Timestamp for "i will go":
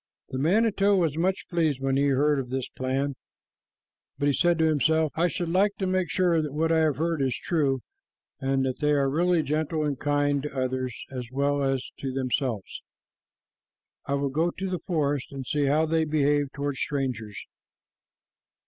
14.07-14.49